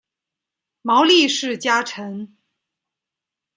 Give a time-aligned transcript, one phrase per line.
[0.81, 2.35] 毛利氏家臣。